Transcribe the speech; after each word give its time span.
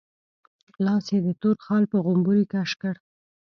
لاس 0.85 1.05
يې 1.13 1.19
د 1.25 1.27
تور 1.41 1.57
خال 1.65 1.83
په 1.91 1.97
غومبري 2.05 2.43
کش 2.53 2.71
کړ. 2.81 2.95